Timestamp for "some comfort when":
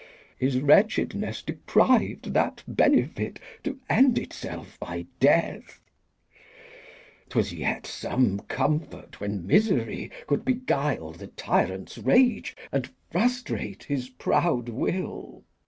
7.85-9.45